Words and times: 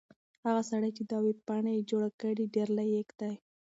هغه 0.45 0.61
سړی 0.71 0.91
چې 0.97 1.03
دا 1.11 1.17
ویبپاڼه 1.23 1.71
یې 1.75 1.87
جوړه 1.89 2.09
کړې 2.21 2.45
ډېر 2.55 2.67
لایق 2.77 3.09
دی. 3.21 3.33